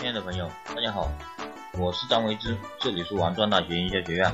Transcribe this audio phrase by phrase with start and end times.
[0.00, 1.12] 亲爱的朋友，大家好，
[1.74, 4.32] 我是张维之，这里是王庄大学营销学院。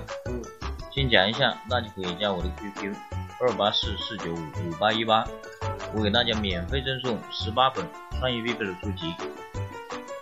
[0.93, 2.95] 先讲一下，大家可以加我的 QQ：
[3.41, 5.27] 二八四四九五五八一八，
[5.93, 7.85] 我给大家免费赠送十八本
[8.17, 9.13] 创业必备的书籍。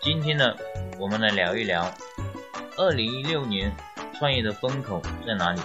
[0.01, 0.55] 今天呢，
[0.99, 1.93] 我们来聊一聊
[2.79, 3.71] 二零一六年
[4.19, 5.61] 创业的风口在哪里。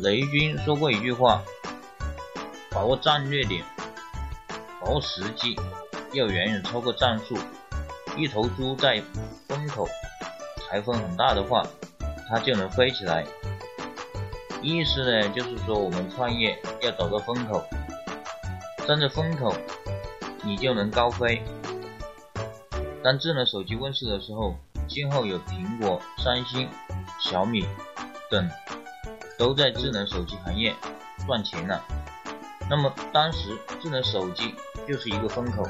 [0.00, 1.42] 雷军说过一句话：
[2.72, 3.64] 把握战略点，
[4.82, 5.58] 把握时机，
[6.12, 7.38] 要远远超过战术。
[8.16, 9.02] 一头猪在
[9.48, 9.88] 风口，
[10.68, 11.66] 台风很大的话，
[12.28, 13.24] 它就能飞起来。
[14.60, 17.64] 意思呢，就是说我们创业要找到风口，
[18.86, 19.54] 站在风口，
[20.44, 21.42] 你就能高飞。
[23.02, 24.54] 当智能手机问世的时候，
[24.86, 26.68] 今后有苹果、三星、
[27.18, 27.66] 小米
[28.30, 28.48] 等
[29.38, 30.74] 都在智能手机行业
[31.26, 31.82] 赚钱了。
[32.70, 34.54] 那么当时智能手机
[34.86, 35.66] 就是一个风口。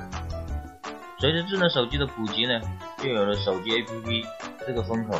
[1.22, 2.60] 随着智能手机的普及呢，
[2.98, 4.26] 就有了手机 APP
[4.66, 5.16] 这个风口。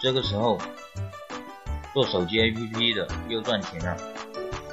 [0.00, 0.56] 这个时候，
[1.92, 3.96] 做手机 APP 的又赚钱了，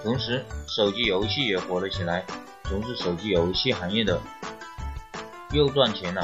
[0.04, 2.24] 同时手机游戏也火了起来，
[2.66, 4.22] 从事手机游戏行业的
[5.54, 6.24] 又赚钱了。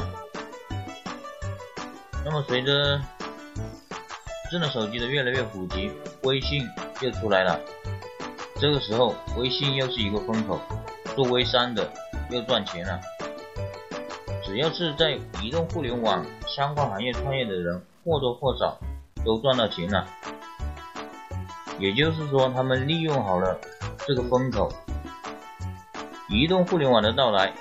[2.24, 3.00] 那么随着
[4.48, 5.90] 智能手机的越来越普及，
[6.22, 6.64] 微信
[7.00, 7.58] 又出来了。
[8.60, 10.60] 这个时候，微信又是一个风口，
[11.16, 11.92] 做微商的
[12.30, 13.00] 又赚钱了。
[14.50, 18.76] 只要是在移动互联网相关行业创业的人，或多或少
[19.24, 20.04] 都赚到钱了。
[21.78, 23.56] 也就是说，他们利用好了
[24.08, 24.68] 这个风口。
[26.28, 27.52] 移动互联网的到来，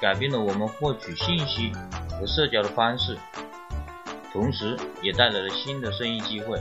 [0.00, 1.70] 改变了我们获取信息
[2.18, 3.16] 和社交的方式，
[4.32, 6.60] 同时也带来了新的生意机会。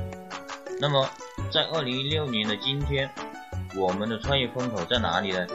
[0.80, 1.10] 那么，
[1.52, 3.10] 在二零一六年的今天，
[3.76, 5.48] 我们的创业风口在哪里呢？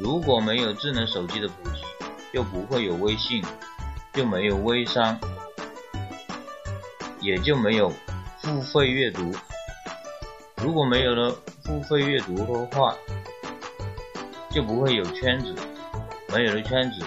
[0.00, 1.82] 如果没有智能手机的普及，
[2.32, 3.44] 就不会有微信，
[4.12, 5.18] 就没有微商，
[7.20, 7.92] 也就没有
[8.38, 9.32] 付费阅读。
[10.56, 12.94] 如果没有了付费阅读的话，
[14.50, 15.54] 就不会有圈子，
[16.32, 17.04] 没有了圈子，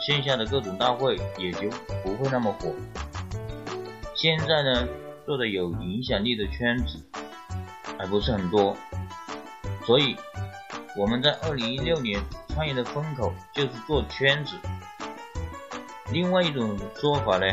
[0.00, 1.70] 线下的各种大会也就
[2.02, 2.74] 不会那么火。
[4.14, 4.86] 现在呢，
[5.24, 7.02] 做的有影响力的圈子
[7.98, 8.76] 还不是很多，
[9.86, 10.16] 所以
[10.96, 12.20] 我们在二零一六年。
[12.58, 14.56] 创业的风口就是做圈子，
[16.10, 17.46] 另外一种说法呢，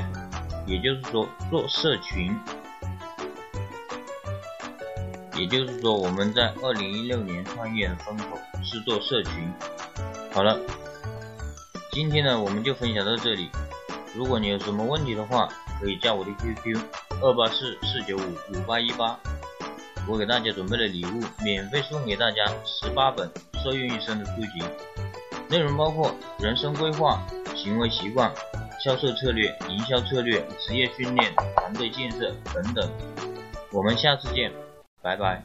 [0.66, 2.36] 也就是说做社群，
[5.38, 9.32] 也就是说我们在二零一六年创业的风口是做社群。
[10.34, 10.60] 好了，
[11.92, 13.52] 今天呢我们就分享到这里，
[14.16, 15.48] 如果你有什么问题的话，
[15.80, 16.82] 可以加我的 QQ
[17.22, 19.20] 二八四四九五五八一八，
[20.08, 23.30] 我给大家准备了礼物，免费送给大家十八本
[23.64, 24.66] 受用一生的书籍。
[25.50, 27.22] 内容包括人生规划、
[27.56, 28.32] 行为习惯、
[28.84, 32.90] 销售策略、营销策略、职业训练、团队建设等等。
[33.72, 34.52] 我们下次见，
[35.02, 35.44] 拜拜。